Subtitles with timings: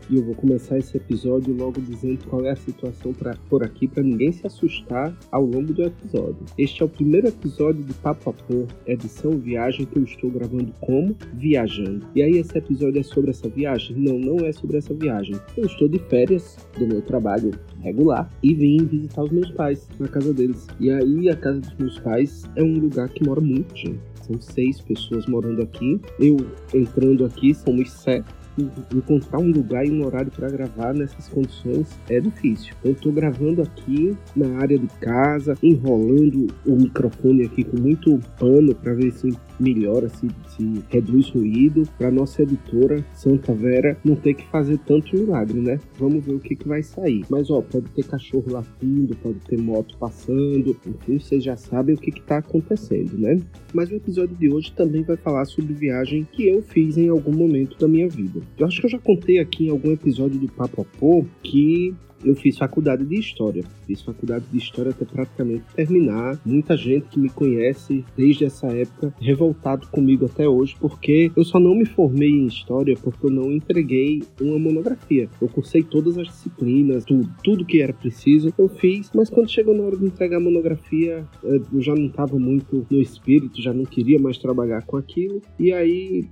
[0.07, 3.87] E eu vou começar esse episódio logo dizendo qual é a situação pra, por aqui
[3.87, 6.37] para ninguém se assustar ao longo do episódio.
[6.57, 10.71] Este é o primeiro episódio de Papo a Pô, edição viagem que eu estou gravando
[10.79, 12.05] como viajando.
[12.13, 13.95] E aí esse episódio é sobre essa viagem?
[13.97, 15.35] Não, não é sobre essa viagem.
[15.57, 20.07] Eu estou de férias do meu trabalho regular e vim visitar os meus pais na
[20.07, 20.67] casa deles.
[20.79, 23.99] E aí a casa dos meus pais é um lugar que mora muita gente.
[24.21, 25.99] São seis pessoas morando aqui.
[26.19, 26.37] Eu
[26.73, 28.44] entrando aqui, somos sete
[28.93, 32.73] encontrar um lugar e um horário para gravar nessas condições é difícil.
[32.83, 38.73] Eu estou gravando aqui na área de casa, enrolando o microfone aqui com muito pano
[38.75, 44.33] para ver se melhora, se, se reduz ruído, para nossa editora Santa Vera não ter
[44.33, 45.79] que fazer tanto milagre, né?
[45.97, 47.25] Vamos ver o que, que vai sair.
[47.29, 51.97] Mas ó, pode ter cachorro latindo, pode ter moto passando, enfim, vocês já sabem o
[51.97, 53.39] que está acontecendo, né?
[53.73, 57.33] Mas o episódio de hoje também vai falar sobre viagem que eu fiz em algum
[57.33, 58.41] momento da minha vida.
[58.57, 61.93] Eu acho que eu já contei aqui em algum episódio do Papo Pô que
[62.25, 63.63] eu fiz faculdade de História.
[63.85, 66.39] Fiz faculdade de História até praticamente terminar.
[66.45, 71.59] Muita gente que me conhece desde essa época, revoltado comigo até hoje, porque eu só
[71.59, 75.29] não me formei em História porque eu não entreguei uma monografia.
[75.41, 79.75] Eu cursei todas as disciplinas, tudo, tudo que era preciso, eu fiz, mas quando chegou
[79.75, 83.73] na hora de entregar a monografia, eh, eu já não estava muito no espírito, já
[83.73, 86.25] não queria mais trabalhar com aquilo, e aí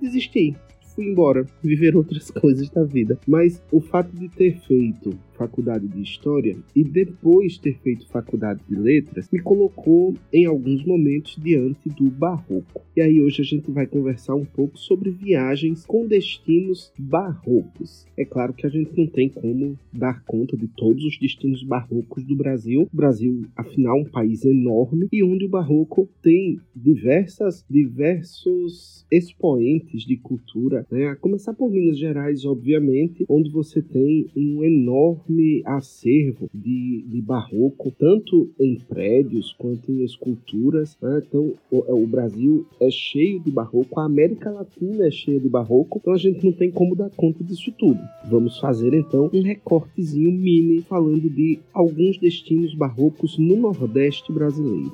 [0.00, 0.56] desisti
[1.00, 3.18] fui embora, viver outras coisas da vida.
[3.26, 8.76] Mas o fato de ter feito faculdade de História e depois ter feito faculdade de
[8.76, 12.82] Letras me colocou em alguns momentos diante do barroco.
[12.94, 18.06] E aí hoje a gente vai conversar um pouco sobre viagens com destinos barrocos.
[18.18, 22.22] É claro que a gente não tem como dar conta de todos os destinos barrocos
[22.22, 22.86] do Brasil.
[22.92, 30.02] O Brasil, afinal, é um país enorme e onde o barroco tem diversas diversos expoentes
[30.02, 31.08] de cultura, né?
[31.08, 37.20] A começar por Minas Gerais, obviamente, onde você tem um enorme enorme acervo de, de
[37.22, 40.96] barroco, tanto em prédios quanto em esculturas.
[41.00, 41.22] Né?
[41.26, 45.98] Então, o, o, Brasil é cheio de barroco, a América Latina é cheia de barroco,
[46.00, 48.00] então a gente não tem como dar conta disso tudo.
[48.28, 54.92] Vamos fazer então um recortezinho mini falando de alguns destinos barrocos no Nordeste brasileiro.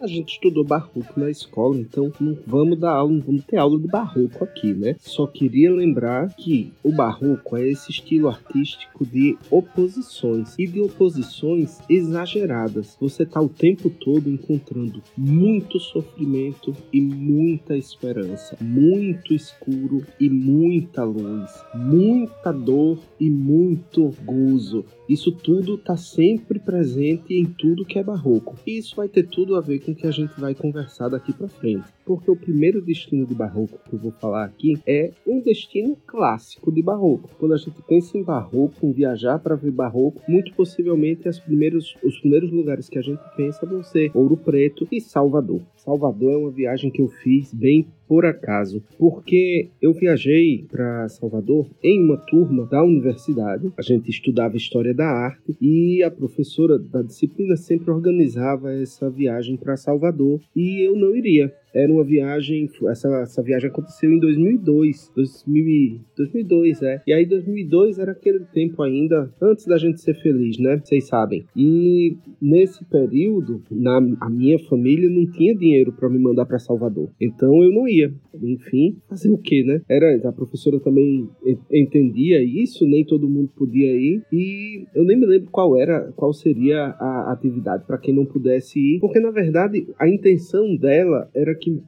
[0.00, 3.80] A gente estudou barroco na escola, então não vamos dar aula, não vamos ter aula
[3.80, 4.94] de barroco aqui, né?
[5.00, 11.80] Só queria lembrar que o barroco é esse estilo artístico de oposições e de oposições
[11.90, 12.96] exageradas.
[13.00, 21.02] Você tá o tempo todo encontrando muito sofrimento e muita esperança, muito escuro e muita
[21.02, 24.84] luz, muita dor e muito gozo.
[25.08, 28.56] Isso tudo está sempre presente em tudo que é barroco.
[28.66, 31.32] E isso vai ter tudo a ver com o que a gente vai conversar daqui
[31.32, 31.88] para frente.
[32.04, 36.70] Porque o primeiro destino de barroco que eu vou falar aqui é um destino clássico
[36.70, 37.30] de barroco.
[37.38, 42.18] Quando a gente pensa em barroco, em viajar para ver barroco, muito possivelmente primeiros, os
[42.20, 45.62] primeiros lugares que a gente pensa vão ser Ouro Preto e Salvador.
[45.88, 51.66] Salvador é uma viagem que eu fiz bem por acaso, porque eu viajei para Salvador
[51.82, 53.72] em uma turma da universidade.
[53.74, 59.56] A gente estudava história da arte e a professora da disciplina sempre organizava essa viagem
[59.56, 65.12] para Salvador e eu não iria era uma viagem, essa, essa viagem aconteceu em 2002,
[65.14, 67.02] 2000, 2002, é.
[67.06, 70.80] E aí 2002 era aquele tempo ainda antes da gente ser feliz, né?
[70.82, 71.44] Vocês sabem.
[71.56, 77.10] E nesse período, na a minha família não tinha dinheiro para me mandar para Salvador.
[77.20, 78.12] Então eu não ia.
[78.40, 79.80] Enfim, fazer o quê, né?
[79.88, 81.28] Era a professora também
[81.72, 84.22] entendia isso, nem todo mundo podia ir.
[84.32, 88.78] E eu nem me lembro qual era, qual seria a atividade para quem não pudesse
[88.78, 91.82] ir, porque na verdade a intenção dela era que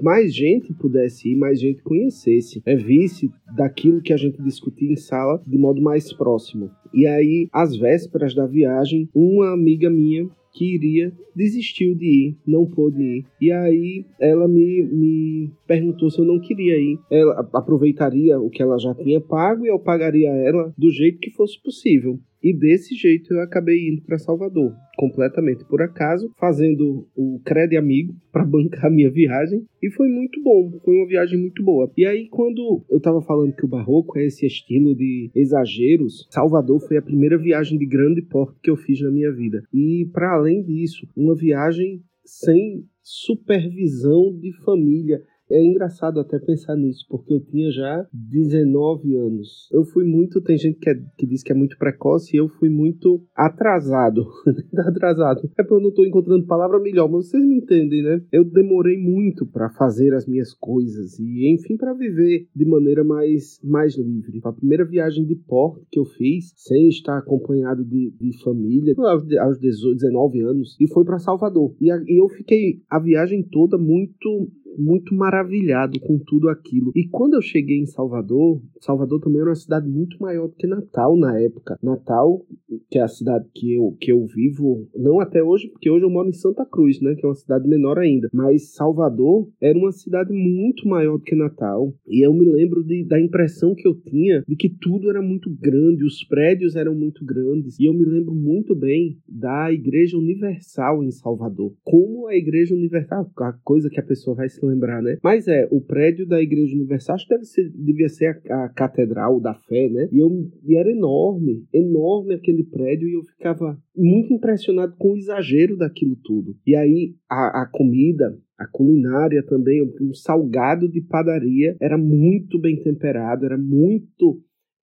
[0.00, 4.96] mais gente pudesse ir, mais gente conhecesse, é, visse daquilo que a gente discutia em
[4.96, 6.70] sala de modo mais próximo.
[6.94, 12.64] E aí, às vésperas da viagem, uma amiga minha que iria, desistiu de ir, não
[12.64, 13.24] pôde ir.
[13.40, 16.98] E aí ela me, me perguntou se eu não queria ir.
[17.10, 21.30] Ela aproveitaria o que ela já tinha pago e eu pagaria ela do jeito que
[21.30, 22.18] fosse possível.
[22.46, 28.14] E desse jeito eu acabei indo para Salvador, completamente por acaso, fazendo o Cred Amigo
[28.30, 29.66] para bancar a minha viagem.
[29.82, 31.90] E foi muito bom, foi uma viagem muito boa.
[31.96, 36.78] E aí, quando eu tava falando que o barroco é esse estilo de exageros, Salvador
[36.86, 39.64] foi a primeira viagem de grande porte que eu fiz na minha vida.
[39.74, 45.20] E para além disso, uma viagem sem supervisão de família.
[45.50, 49.68] É engraçado até pensar nisso, porque eu tinha já 19 anos.
[49.72, 50.40] Eu fui muito.
[50.40, 54.26] Tem gente que, é, que diz que é muito precoce e eu fui muito atrasado.
[54.76, 55.48] atrasado.
[55.56, 58.22] É porque eu não tô encontrando palavra melhor, mas vocês me entendem, né?
[58.32, 63.60] Eu demorei muito para fazer as minhas coisas e, enfim, para viver de maneira mais,
[63.62, 64.40] mais livre.
[64.44, 68.94] A primeira viagem de porto que eu fiz, sem estar acompanhado de, de família,
[69.40, 71.74] aos 18, 19 anos, e foi para Salvador.
[71.80, 76.92] E, a, e eu fiquei a viagem toda muito muito maravilhado com tudo aquilo.
[76.94, 80.66] E quando eu cheguei em Salvador, Salvador também era uma cidade muito maior do que
[80.66, 81.78] Natal na época.
[81.82, 82.44] Natal,
[82.90, 86.10] que é a cidade que eu, que eu vivo, não até hoje, porque hoje eu
[86.10, 88.28] moro em Santa Cruz, né, que é uma cidade menor ainda.
[88.32, 91.92] Mas Salvador era uma cidade muito maior do que Natal.
[92.06, 95.50] E eu me lembro de, da impressão que eu tinha de que tudo era muito
[95.50, 97.78] grande, os prédios eram muito grandes.
[97.78, 101.72] E eu me lembro muito bem da Igreja Universal em Salvador.
[101.84, 105.16] Como a Igreja Universal, a coisa que a pessoa vai se lembrar, né?
[105.22, 108.68] Mas é, o prédio da Igreja Universal acho que deve ser, devia ser a, a
[108.68, 110.08] Catedral da Fé, né?
[110.12, 110.30] E, eu,
[110.64, 116.16] e era enorme, enorme aquele prédio e eu ficava muito impressionado com o exagero daquilo
[116.22, 116.54] tudo.
[116.66, 122.82] E aí a, a comida, a culinária também, um salgado de padaria era muito bem
[122.82, 124.40] temperado, era muito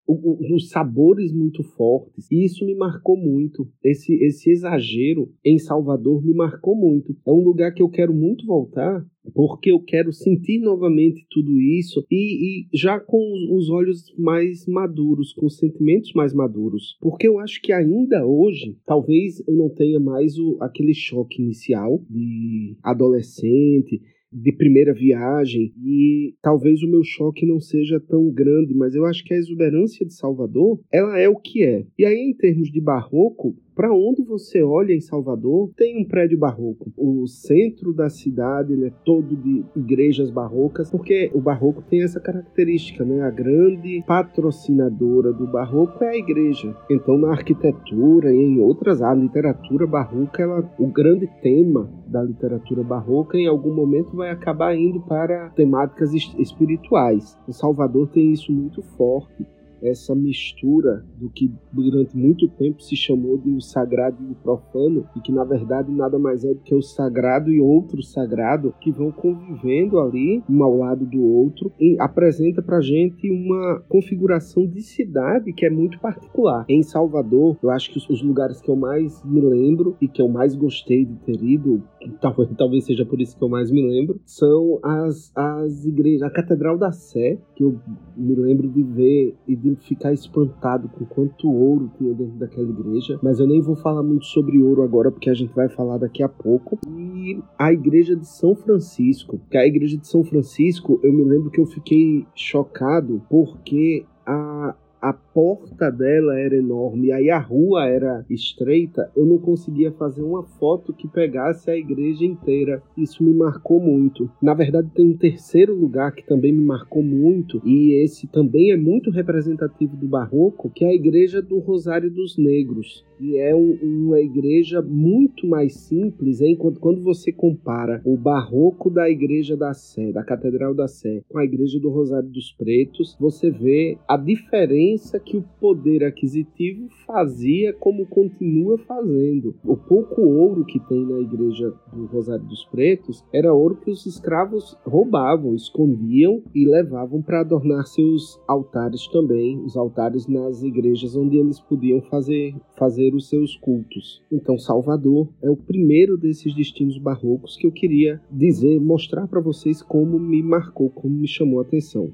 [0.07, 2.27] os sabores muito fortes.
[2.31, 3.67] E isso me marcou muito.
[3.83, 7.15] Esse, esse exagero em Salvador me marcou muito.
[7.25, 12.05] É um lugar que eu quero muito voltar, porque eu quero sentir novamente tudo isso
[12.11, 13.17] e, e, já com
[13.55, 16.97] os olhos mais maduros, com os sentimentos mais maduros.
[16.99, 22.03] Porque eu acho que ainda hoje, talvez eu não tenha mais o, aquele choque inicial
[22.09, 24.01] de adolescente
[24.33, 29.23] de primeira viagem e talvez o meu choque não seja tão grande, mas eu acho
[29.23, 31.85] que a exuberância de Salvador, ela é o que é.
[31.97, 36.37] E aí em termos de barroco, para onde você olha em Salvador, tem um prédio
[36.37, 36.91] barroco.
[36.97, 43.03] O centro da cidade é todo de igrejas barrocas, porque o barroco tem essa característica,
[43.03, 43.21] né?
[43.21, 46.75] A grande patrocinadora do barroco é a igreja.
[46.89, 52.83] Então, na arquitetura e em outras a literatura barroca, ela, o grande tema da literatura
[52.83, 57.37] barroca, em algum momento vai acabar indo para temáticas espirituais.
[57.47, 59.45] O Salvador tem isso muito forte
[59.83, 65.05] essa mistura do que durante muito tempo se chamou de o sagrado e o profano,
[65.15, 68.91] e que na verdade nada mais é do que o sagrado e outro sagrado que
[68.91, 74.81] vão convivendo ali, um ao lado do outro, e apresenta pra gente uma configuração de
[74.81, 76.65] cidade que é muito particular.
[76.69, 80.27] Em Salvador, eu acho que os lugares que eu mais me lembro e que eu
[80.27, 81.83] mais gostei de ter ido,
[82.21, 86.29] talvez, talvez seja por isso que eu mais me lembro, são as, as igrejas, a
[86.29, 87.79] Catedral da Sé, que eu
[88.15, 93.19] me lembro de ver e de ficar espantado com quanto ouro tinha dentro daquela igreja,
[93.21, 96.23] mas eu nem vou falar muito sobre ouro agora porque a gente vai falar daqui
[96.23, 96.79] a pouco.
[96.87, 101.49] E a igreja de São Francisco, que a igreja de São Francisco, eu me lembro
[101.49, 108.25] que eu fiquei chocado porque a, a porta dela era enorme, aí a rua era
[108.29, 112.81] estreita, eu não conseguia fazer uma foto que pegasse a igreja inteira.
[112.97, 114.31] Isso me marcou muito.
[114.41, 118.77] Na verdade, tem um terceiro lugar que também me marcou muito, e esse também é
[118.77, 123.05] muito representativo do barroco, que é a igreja do Rosário dos Negros.
[123.19, 126.55] E é um, uma igreja muito mais simples, hein?
[126.57, 131.37] Quando, quando você compara o barroco da igreja da Sé, da Catedral da Sé, com
[131.39, 136.87] a igreja do Rosário dos Pretos, você vê a diferença diferença que o poder aquisitivo
[137.05, 139.55] fazia como continua fazendo.
[139.63, 144.05] O pouco ouro que tem na igreja do Rosário dos Pretos era ouro que os
[144.05, 151.37] escravos roubavam, escondiam e levavam para adornar seus altares também, os altares nas igrejas onde
[151.37, 154.23] eles podiam fazer, fazer os seus cultos.
[154.31, 159.81] Então, Salvador é o primeiro desses destinos barrocos que eu queria dizer, mostrar para vocês
[159.81, 162.13] como me marcou, como me chamou a atenção.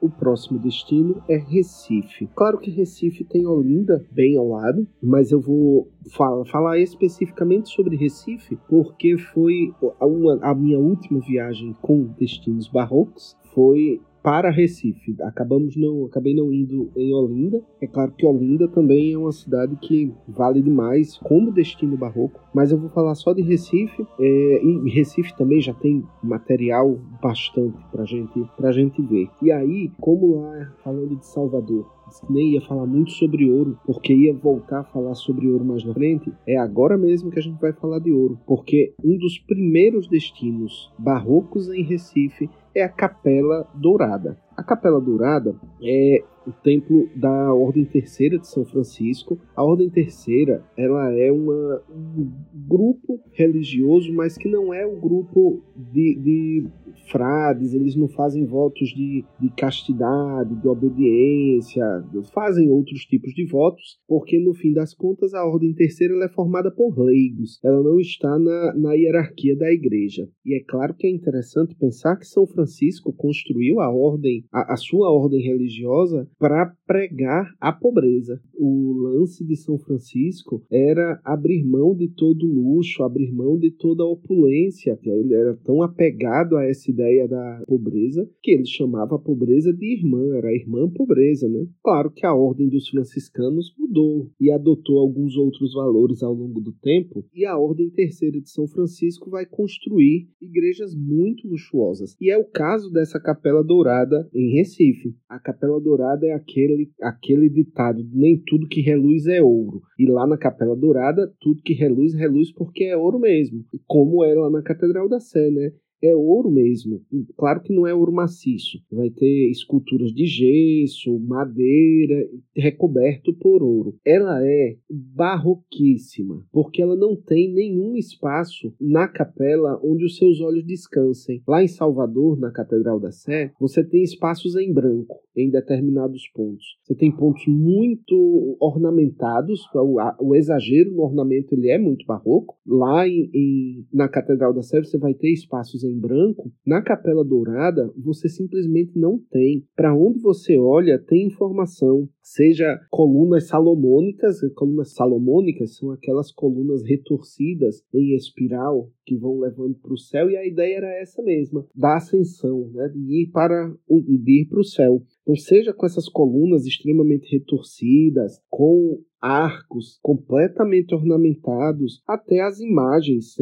[0.00, 2.28] O próximo destino é Recife.
[2.34, 7.96] Claro que Recife tem Olinda bem ao lado, mas eu vou fala, falar especificamente sobre
[7.96, 15.16] Recife porque foi a, uma, a minha última viagem com destinos barrocos foi para Recife.
[15.22, 17.62] Acabamos não, acabei não indo em Olinda.
[17.80, 22.70] É claro que Olinda também é uma cidade que vale demais como destino barroco, mas
[22.70, 24.06] eu vou falar só de Recife.
[24.18, 29.28] É, e Recife também já tem material bastante para gente, a gente ver.
[29.42, 31.86] E aí, como lá falando de Salvador,
[32.28, 35.94] nem ia falar muito sobre ouro, porque ia voltar a falar sobre ouro mais na
[35.94, 40.08] frente, é agora mesmo que a gente vai falar de ouro, porque um dos primeiros
[40.08, 44.38] destinos barrocos em Recife é a Capela Dourada.
[44.56, 49.38] A Capela Dourada é o templo da Ordem Terceira de São Francisco.
[49.54, 52.30] A Ordem Terceira, ela é uma, um
[52.68, 56.66] grupo religioso, mas que não é o um grupo de, de,
[57.10, 61.84] frades, eles não fazem votos de, de castidade, de obediência,
[62.32, 66.70] fazem outros tipos de votos, porque no fim das contas a Ordem Terceira é formada
[66.70, 70.28] por leigos, ela não está na, na hierarquia da igreja.
[70.44, 74.76] E é claro que é interessante pensar que São Francisco construiu a ordem, a, a
[74.76, 78.40] sua ordem religiosa para pregar a pobreza.
[78.54, 84.04] O lance de São Francisco era abrir mão de todo luxo, abrir mão de toda
[84.04, 84.98] opulência.
[85.02, 89.98] Ele era tão apegado a essa ideia da pobreza que ele chamava a pobreza de
[89.98, 91.66] irmã, era a irmã pobreza, né?
[91.82, 96.72] Claro que a ordem dos franciscanos mudou e adotou alguns outros valores ao longo do
[96.72, 102.16] tempo, e a ordem terceira de São Francisco vai construir igrejas muito luxuosas.
[102.20, 105.14] E é o caso dessa Capela Dourada em Recife.
[105.28, 109.82] A Capela Dourada é aquele, aquele ditado: nem tudo que reluz é ouro.
[109.98, 113.64] E lá na Capela Dourada, tudo que reluz, reluz porque é ouro mesmo.
[113.86, 115.72] Como é lá na Catedral da Sé, né?
[116.02, 117.02] É ouro mesmo.
[117.36, 118.78] Claro que não é ouro maciço.
[118.90, 123.96] Vai ter esculturas de gesso, madeira, recoberto por ouro.
[124.04, 130.64] Ela é barroquíssima, porque ela não tem nenhum espaço na capela onde os seus olhos
[130.64, 131.42] descansem.
[131.46, 136.78] Lá em Salvador, na Catedral da Sé, você tem espaços em branco em determinados pontos.
[136.82, 142.56] Você tem pontos muito ornamentados, o, o exagero no ornamento ele é muito barroco.
[142.66, 146.50] Lá em, em, na Catedral da Sé você vai ter espaços em branco.
[146.66, 149.64] Na Capela Dourada você simplesmente não tem.
[149.74, 157.82] Para onde você olha tem informação, seja colunas salomônicas, colunas salomônicas são aquelas colunas retorcidas
[157.92, 161.96] em espiral que vão levando para o céu e a ideia era essa mesma, da
[161.96, 165.02] ascensão, né, de ir para de ir para o céu.
[165.22, 173.34] Então, seja com essas colunas extremamente retorcidas, com arcos completamente ornamentados, até as imagens,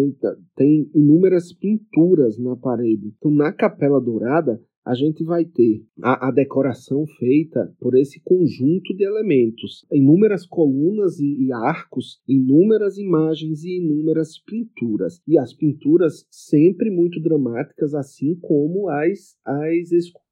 [0.57, 3.13] tem inúmeras pinturas na parede.
[3.19, 8.97] Então, na Capela Dourada, a gente vai ter a, a, decoração feita por esse conjunto
[8.97, 15.21] de elementos, inúmeras colunas e, e, arcos, inúmeras imagens e inúmeras pinturas.
[15.28, 20.28] E as pinturas sempre muito dramáticas, assim como as, as esculturas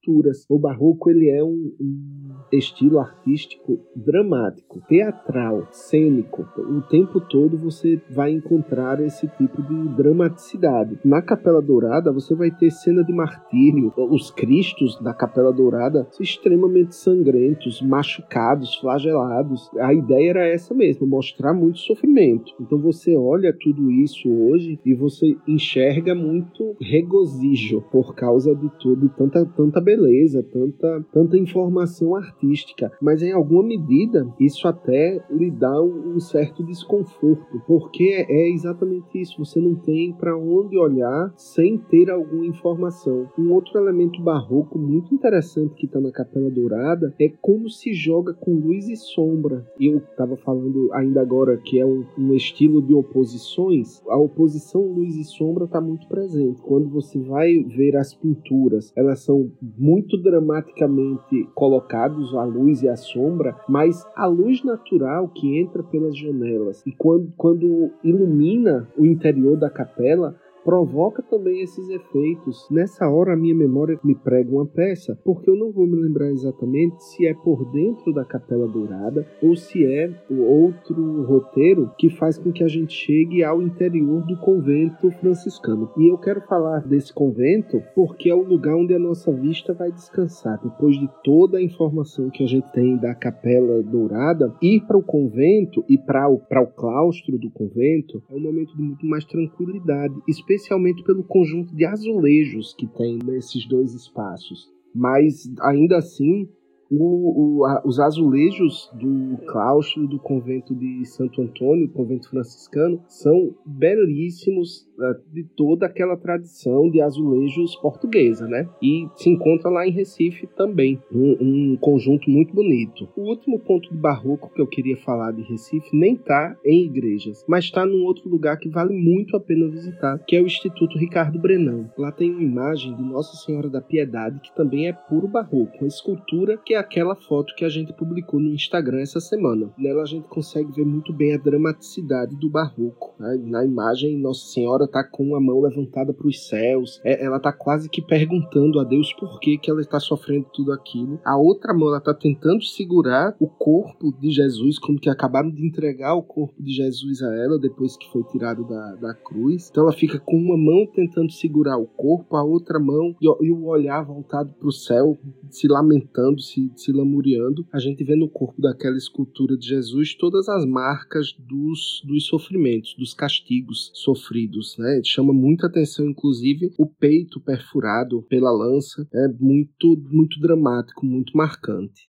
[0.48, 6.46] o barroco ele é um, um estilo artístico dramático, teatral, cênico.
[6.58, 10.98] O tempo todo você vai encontrar esse tipo de dramaticidade.
[11.04, 13.92] Na Capela Dourada você vai ter cena de martírio.
[13.96, 19.70] Os cristos da Capela Dourada extremamente sangrentos, machucados, flagelados.
[19.78, 22.52] A ideia era essa mesmo, mostrar muito sofrimento.
[22.60, 29.08] Então você olha tudo isso hoje e você enxerga muito regozijo por causa de tudo,
[29.16, 35.50] tanta tanta beleza beleza, tanta, tanta informação artística, mas em alguma medida isso até lhe
[35.50, 41.32] dá um, um certo desconforto, porque é exatamente isso, você não tem para onde olhar
[41.36, 43.28] sem ter alguma informação.
[43.38, 48.34] Um outro elemento barroco muito interessante que está na Capela Dourada é como se joga
[48.34, 49.66] com luz e sombra.
[49.80, 55.16] Eu estava falando ainda agora que é um, um estilo de oposições, a oposição luz
[55.16, 56.60] e sombra está muito presente.
[56.60, 59.50] Quando você vai ver as pinturas, elas são
[59.86, 66.18] muito dramaticamente colocados a luz e a sombra, mas a luz natural que entra pelas
[66.18, 70.34] janelas e quando, quando ilumina o interior da capela
[70.66, 72.66] provoca também esses efeitos.
[72.68, 76.28] Nessa hora a minha memória me prega uma peça, porque eu não vou me lembrar
[76.32, 82.10] exatamente se é por dentro da Capela Dourada ou se é o outro roteiro que
[82.10, 85.88] faz com que a gente chegue ao interior do convento franciscano.
[85.96, 89.92] E eu quero falar desse convento porque é o lugar onde a nossa vista vai
[89.92, 90.60] descansar.
[90.60, 95.02] Depois de toda a informação que a gente tem da Capela Dourada, ir para o
[95.02, 100.14] convento e para o, o claustro do convento é um momento de muito mais tranquilidade,
[100.26, 104.74] especialmente especialmente pelo conjunto de azulejos que tem nesses dois espaços.
[104.94, 106.48] mas ainda assim
[106.90, 113.54] o, o, a, os azulejos do claustro do convento de Santo Antônio, convento franciscano, são
[113.66, 114.88] belíssimos
[115.32, 118.68] de toda aquela tradição de azulejos portuguesa, né?
[118.82, 123.08] E se encontra lá em Recife também, um, um, conjunto muito bonito.
[123.16, 127.44] O último ponto de barroco que eu queria falar de Recife nem está em igrejas,
[127.48, 130.98] mas está num outro lugar que vale muito a pena visitar, que é o Instituto
[130.98, 131.90] Ricardo Brenão.
[131.96, 135.86] Lá tem uma imagem de Nossa Senhora da Piedade, que também é puro barroco, uma
[135.86, 139.70] escultura que aquela foto que a gente publicou no Instagram essa semana.
[139.78, 143.14] Nela a gente consegue ver muito bem a dramaticidade do barroco.
[143.18, 143.40] Né?
[143.44, 147.00] Na imagem, Nossa Senhora está com uma mão levantada para os céus.
[147.04, 150.72] É, ela está quase que perguntando a Deus por que, que ela está sofrendo tudo
[150.72, 151.20] aquilo.
[151.24, 155.66] A outra mão ela está tentando segurar o corpo de Jesus, como que acabaram de
[155.66, 159.68] entregar o corpo de Jesus a ela depois que foi tirado da, da cruz.
[159.70, 163.50] Então ela fica com uma mão tentando segurar o corpo, a outra mão e, e
[163.50, 165.18] o olhar voltado para o céu,
[165.50, 170.48] se lamentando, se se lamuriando, a gente vê no corpo daquela escultura de Jesus todas
[170.48, 174.75] as marcas dos, dos sofrimentos, dos castigos sofridos.
[174.78, 175.00] Né?
[175.04, 179.06] Chama muita atenção, inclusive, o peito perfurado pela lança.
[179.12, 182.08] É muito, muito dramático, muito marcante.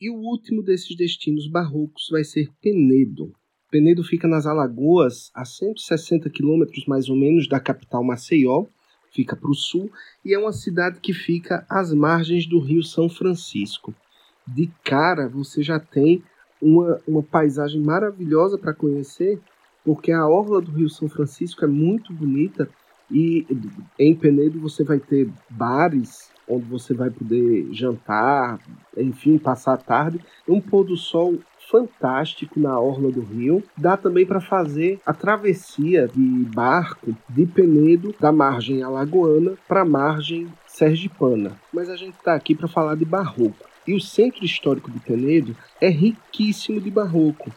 [0.00, 3.32] E o último desses destinos barrocos vai ser Penedo.
[3.70, 8.66] Penedo fica nas Alagoas, a 160 quilômetros mais ou menos da capital Maceió,
[9.10, 9.90] fica para o sul,
[10.24, 13.94] e é uma cidade que fica às margens do Rio São Francisco.
[14.46, 16.22] De cara, você já tem
[16.60, 19.40] uma, uma paisagem maravilhosa para conhecer,
[19.84, 22.68] porque a orla do Rio São Francisco é muito bonita
[23.10, 23.46] e
[23.98, 28.60] em Penedo você vai ter bares onde você vai poder jantar,
[28.96, 30.20] enfim, passar a tarde.
[30.48, 31.38] Um pôr do sol
[31.70, 33.62] fantástico na orla do rio.
[33.76, 36.20] Dá também para fazer a travessia de
[36.54, 41.52] barco de Penedo da margem alagoana para a margem sergipana.
[41.72, 43.73] Mas a gente está aqui para falar de barroco.
[43.86, 47.52] E o centro histórico de Penedo é riquíssimo de barroco.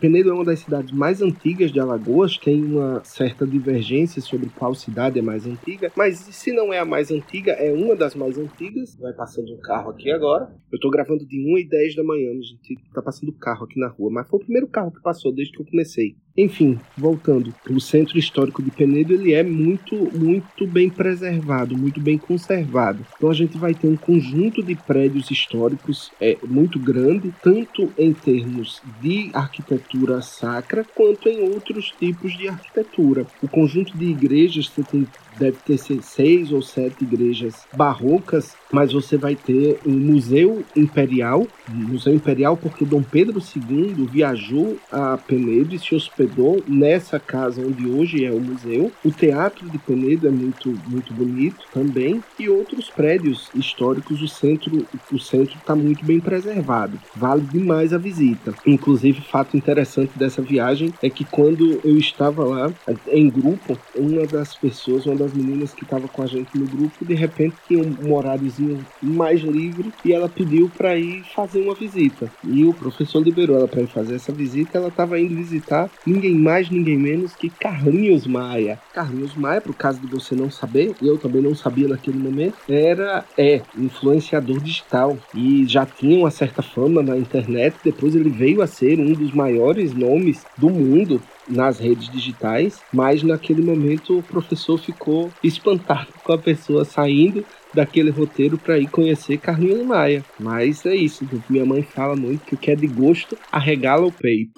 [0.00, 4.74] Penedo é uma das cidades mais antigas de Alagoas, tem uma certa divergência sobre qual
[4.74, 8.38] cidade é mais antiga, mas se não é a mais antiga, é uma das mais
[8.38, 8.96] antigas.
[8.96, 10.54] Vai passando um carro aqui agora.
[10.72, 13.78] Eu tô gravando de 1 e 10 da manhã, a gente tá passando carro aqui
[13.78, 16.16] na rua, mas foi o primeiro carro que passou desde que eu comecei.
[16.36, 22.18] Enfim, voltando, o centro histórico de Penedo ele é muito, muito bem preservado, muito bem
[22.18, 23.06] conservado.
[23.16, 28.12] Então a gente vai ter um conjunto de prédios históricos é, muito grande, tanto em
[28.12, 33.26] termos de arquitetura sacra quanto em outros tipos de arquitetura.
[33.40, 35.06] O conjunto de igrejas você tem
[35.38, 42.14] deve ter seis ou sete igrejas barrocas, mas você vai ter um museu imperial, museu
[42.14, 48.24] imperial porque Dom Pedro II viajou a Penedo e se hospedou nessa casa onde hoje
[48.24, 48.90] é o museu.
[49.04, 54.22] O teatro de Penedo é muito muito bonito também e outros prédios históricos.
[54.22, 58.54] O centro o centro está muito bem preservado, vale demais a visita.
[58.66, 62.72] Inclusive fato interessante dessa viagem é que quando eu estava lá
[63.08, 67.04] em grupo, uma das pessoas, uma das meninas que estava com a gente no grupo,
[67.04, 72.30] de repente tinha um horáriozinho mais livre e ela pediu para ir fazer uma visita.
[72.42, 74.78] E o professor liberou ela para ir fazer essa visita.
[74.78, 78.78] Ela estava indo visitar ninguém mais, ninguém menos que Carlinhos Maia.
[78.92, 83.24] Carlinhos Maia, por caso de você não saber, eu também não sabia naquele momento, era
[83.36, 87.76] é influenciador digital e já tinha uma certa fama na internet.
[87.84, 93.22] Depois ele veio a ser um dos maiores nomes do mundo nas redes digitais, mas
[93.22, 99.38] naquele momento o professor ficou espantado com a pessoa saindo daquele roteiro para ir conhecer
[99.38, 100.24] Carlinhos Maia.
[100.38, 104.12] Mas é isso, minha mãe fala muito que o que é de gosto arregala o
[104.12, 104.52] peito.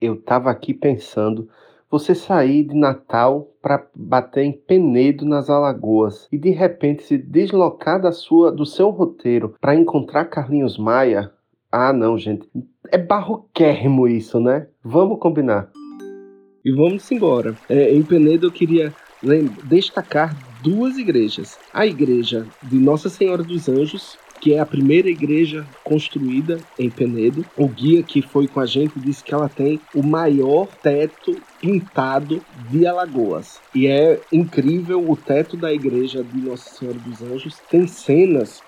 [0.00, 1.48] Eu tava aqui pensando,
[1.90, 8.00] você sair de Natal para bater em Penedo nas Alagoas e de repente se deslocar
[8.00, 11.30] da sua do seu roteiro para encontrar Carlinhos Maia?
[11.70, 12.48] Ah, não, gente.
[12.90, 14.66] É barroquérrimo isso, né?
[14.82, 15.70] Vamos combinar.
[16.64, 17.56] E vamos embora.
[17.68, 18.94] É, em Penedo eu queria
[19.68, 21.58] destacar duas igrejas.
[21.72, 27.44] A igreja de Nossa Senhora dos Anjos, que é a primeira igreja construída em Penedo.
[27.56, 32.40] O guia que foi com a gente disse que ela tem o maior teto pintado
[32.70, 33.60] de Alagoas.
[33.74, 37.58] E é incrível o teto da igreja de Nossa Senhora dos Anjos.
[37.68, 38.62] Tem cenas,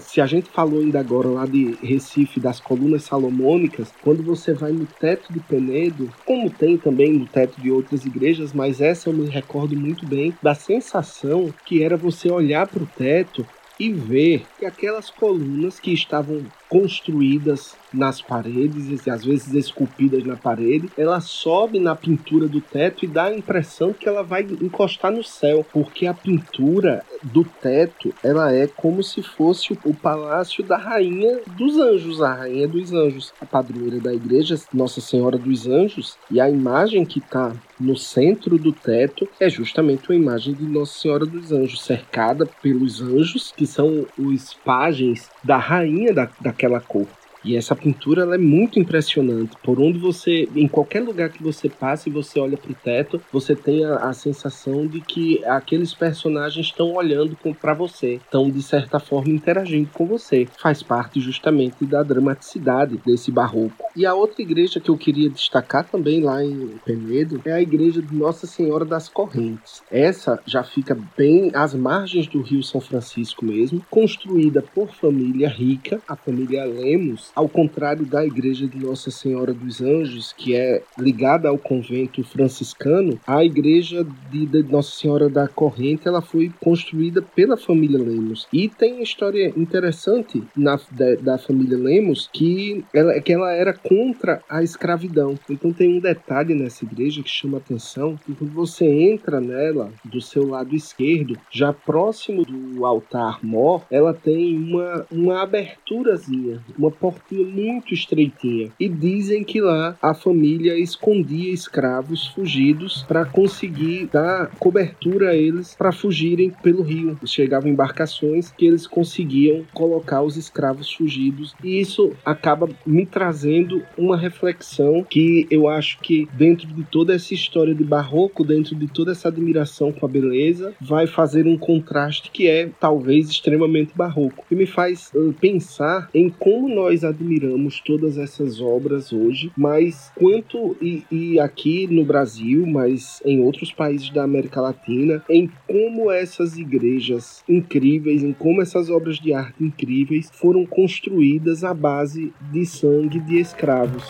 [0.00, 4.70] se a gente falou ainda agora lá de Recife, das colunas salomônicas, quando você vai
[4.70, 9.12] no teto de Penedo, como tem também no teto de outras igrejas, mas essa eu
[9.12, 13.44] me recordo muito bem da sensação que era você olhar para o teto
[13.78, 20.36] e ver que aquelas colunas que estavam construídas nas paredes, e às vezes esculpidas na
[20.36, 25.10] parede, ela sobe na pintura do teto e dá a impressão que ela vai encostar
[25.10, 30.76] no céu, porque a pintura do teto, ela é como se fosse o palácio da
[30.76, 36.16] rainha dos anjos, a rainha dos anjos, a padroeira da igreja, Nossa Senhora dos Anjos,
[36.30, 40.98] e a imagem que está no centro do teto é justamente uma imagem de Nossa
[40.98, 46.28] Senhora dos Anjos, cercada pelos anjos, que são os pajens da rainha da,
[46.58, 47.08] daquela cor.
[47.48, 49.56] E essa pintura ela é muito impressionante.
[49.62, 53.18] Por onde você, em qualquer lugar que você passe e você olha para o teto,
[53.32, 58.62] você tem a, a, sensação de que aqueles personagens estão olhando para você, estão de
[58.62, 60.46] certa forma interagindo com você.
[60.58, 63.82] Faz parte justamente da dramaticidade desse barroco.
[63.96, 68.02] E a outra igreja que eu queria destacar também lá em Penedo é a igreja
[68.02, 69.82] de Nossa Senhora das Correntes.
[69.90, 75.98] Essa já fica bem às margens do Rio São Francisco mesmo, construída por família rica,
[76.06, 81.48] a família Lemos ao contrário da igreja de Nossa Senhora dos Anjos, que é ligada
[81.48, 87.56] ao convento franciscano, a igreja de, de Nossa Senhora da Corrente ela foi construída pela
[87.56, 88.48] família Lemos.
[88.52, 93.72] E tem uma história interessante na, da, da família Lemos que ela, que ela era
[93.72, 95.38] contra a escravidão.
[95.48, 100.20] Então tem um detalhe nessa igreja que chama atenção, que quando você entra nela, do
[100.20, 107.17] seu lado esquerdo, já próximo do altar mor, ela tem uma, uma aberturazinha, uma porta
[107.18, 108.70] portinha muito estreitinha.
[108.78, 115.74] E dizem que lá a família escondia escravos fugidos para conseguir dar cobertura a eles
[115.74, 117.18] para fugirem pelo rio.
[117.26, 121.54] Chegavam embarcações que eles conseguiam colocar os escravos fugidos.
[121.62, 127.34] E isso acaba me trazendo uma reflexão que eu acho que dentro de toda essa
[127.34, 132.30] história de barroco, dentro de toda essa admiração com a beleza, vai fazer um contraste
[132.30, 134.44] que é talvez extremamente barroco.
[134.50, 140.76] E me faz uh, pensar em como nós admiramos todas essas obras hoje, mas quanto
[140.80, 146.56] e, e aqui no Brasil, mas em outros países da América Latina, em como essas
[146.56, 153.20] igrejas incríveis, em como essas obras de arte incríveis foram construídas à base de sangue
[153.20, 154.04] de escravos.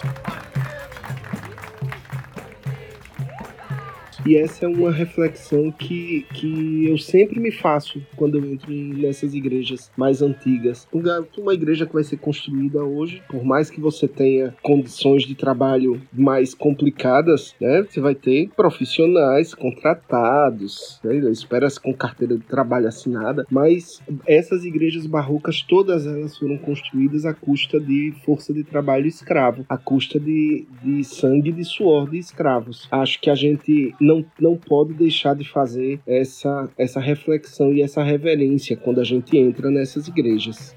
[4.29, 9.33] E essa é uma reflexão que, que eu sempre me faço quando eu entro nessas
[9.33, 10.87] igrejas mais antigas.
[11.39, 15.99] Uma igreja que vai ser construída hoje, por mais que você tenha condições de trabalho
[16.13, 17.87] mais complicadas, né?
[17.89, 21.17] Você vai ter profissionais contratados, né?
[21.31, 27.33] espera-se com carteira de trabalho assinada, mas essas igrejas barrocas, todas elas foram construídas à
[27.33, 32.19] custa de força de trabalho escravo, à custa de, de sangue e de suor de
[32.19, 32.87] escravos.
[32.91, 37.83] Acho que a gente não não, não pode deixar de fazer essa, essa reflexão e
[37.83, 40.77] essa reverência quando a gente entra nessas igrejas.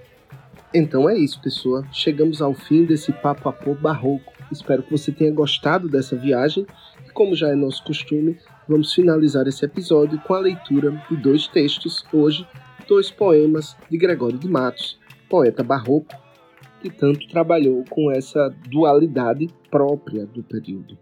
[0.73, 1.83] Então é isso, pessoal.
[1.91, 4.31] Chegamos ao fim desse papo a pôr barroco.
[4.51, 6.65] Espero que você tenha gostado dessa viagem.
[7.05, 11.47] E como já é nosso costume, vamos finalizar esse episódio com a leitura de dois
[11.47, 12.05] textos.
[12.13, 12.47] Hoje,
[12.87, 14.97] dois poemas de Gregório de Matos,
[15.29, 16.15] poeta barroco,
[16.81, 20.97] que tanto trabalhou com essa dualidade própria do período.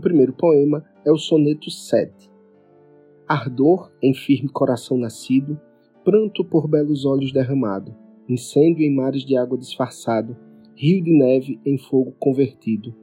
[0.00, 2.30] O primeiro poema é o soneto 7.
[3.28, 5.60] Ardor em firme coração nascido,
[6.02, 7.94] pranto por belos olhos derramado,
[8.26, 10.34] incêndio em mares de água disfarçado,
[10.74, 12.94] rio de neve em fogo convertido.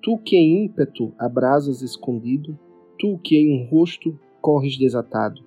[0.00, 2.58] Tu que em ímpeto abrasas escondido,
[2.98, 5.42] tu que em um rosto corres desatado,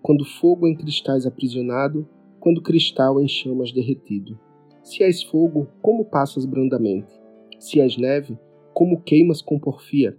[0.00, 2.08] quando fogo em cristais aprisionado,
[2.40, 4.40] quando cristal em chamas derretido.
[4.82, 7.12] Se és fogo, como passas brandamente?
[7.58, 8.38] Se és neve,
[8.72, 10.16] como queimas com porfia?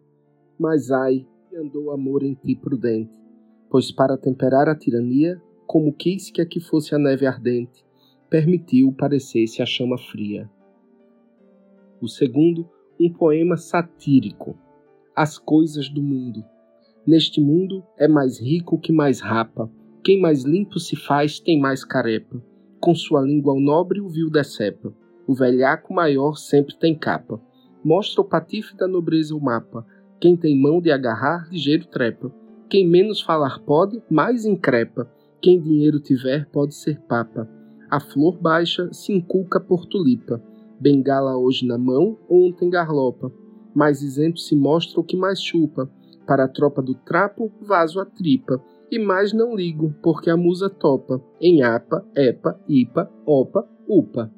[0.60, 3.10] Mas ai, andou amor em ti prudente,
[3.70, 7.86] pois para temperar a tirania, como quis que aqui fosse a neve ardente,
[8.30, 10.50] permitiu parecesse a chama fria.
[12.02, 12.70] O segundo,
[13.00, 14.58] um poema satírico.
[15.16, 16.44] As coisas do mundo.
[17.08, 19.72] Neste mundo é mais rico que mais rapa.
[20.04, 22.44] Quem mais limpo se faz tem mais carepa.
[22.82, 24.94] Com sua língua ao nobre o vil decepa.
[25.26, 27.42] O velhaco maior sempre tem capa.
[27.84, 29.86] Mostra o patife da nobreza o mapa
[30.20, 32.30] quem tem mão de agarrar, ligeiro trepa.
[32.70, 35.10] Quem menos falar pode, mais increpa.
[35.42, 37.50] Quem dinheiro tiver, pode ser papa.
[37.90, 40.44] A flor baixa se inculca por tulipa.
[40.80, 43.32] Bengala hoje na mão, ontem garlopa.
[43.74, 45.90] Mais isento se mostra o que mais chupa.
[46.28, 48.62] Para a tropa do trapo, vaso a tripa.
[48.92, 51.22] E mais não ligo, porque a musa topa.
[51.40, 54.32] Em apa, epa, ipa, opa, upa.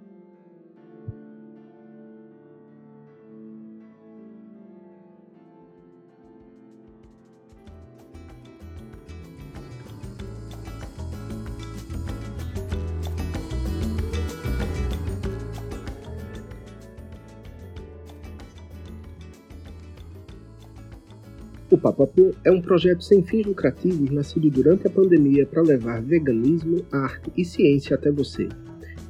[21.82, 26.86] O Papapu é um projeto sem fins lucrativos nascido durante a pandemia para levar veganismo,
[26.92, 28.48] arte e ciência até você.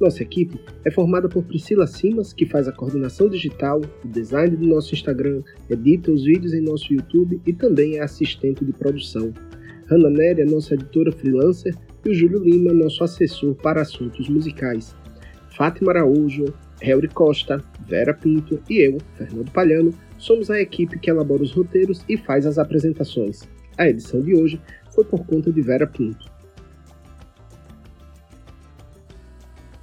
[0.00, 4.66] Nossa equipe é formada por Priscila Simas, que faz a coordenação digital, o design do
[4.66, 9.34] nosso Instagram, edita os vídeos em nosso YouTube e também é assistente de produção.
[9.90, 11.74] Hanna Nery é nossa editora freelancer
[12.06, 14.96] e o Júlio Lima, nosso assessor para assuntos musicais.
[15.54, 16.46] Fátima Araújo,
[16.82, 22.04] Helry Costa, Vera Pinto e eu, Fernando Palhano, somos a equipe que elabora os roteiros
[22.08, 23.48] e faz as apresentações.
[23.78, 24.60] A edição de hoje
[24.94, 26.32] foi por conta de Vera Pinto.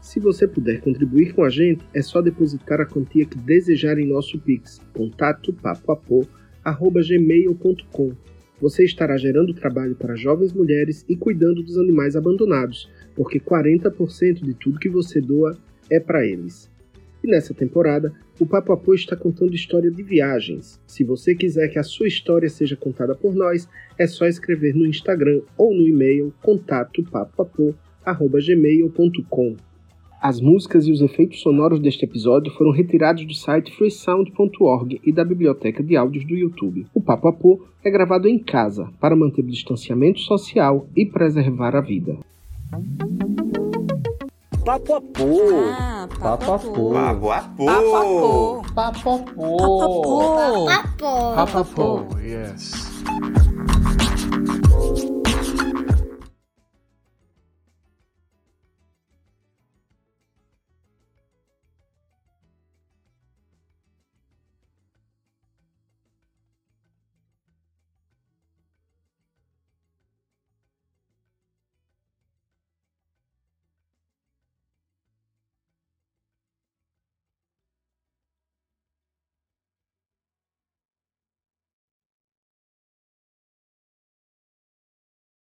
[0.02, 4.08] Se você puder contribuir com a gente, é só depositar a quantia que desejar em
[4.08, 8.12] nosso Pix, contato papoapô.gmail.com.
[8.60, 14.56] Você estará gerando trabalho para jovens mulheres e cuidando dos animais abandonados, porque 40% de
[14.56, 15.56] tudo que você doa
[15.90, 16.70] é para eles.
[17.24, 20.80] E nessa temporada, o Papo Apô está contando história de viagens.
[20.88, 24.86] Se você quiser que a sua história seja contada por nós, é só escrever no
[24.86, 29.58] Instagram ou no e-mail contato papoapô.gmail.com.
[30.22, 35.24] As músicas e os efeitos sonoros deste episódio foram retirados do site freesound.org e da
[35.24, 36.86] biblioteca de áudios do YouTube.
[36.94, 41.82] O Papo Apô é gravado em casa para manter o distanciamento social e preservar a
[41.82, 42.18] vida.
[44.70, 45.26] Papo a pô.
[45.80, 46.94] Ah, Papo a pô.
[46.94, 48.62] Papo a pô.
[48.76, 49.56] Papo a pô.
[49.58, 50.66] Papapô.
[50.68, 51.36] Papo.
[51.36, 52.72] Papapô, yes.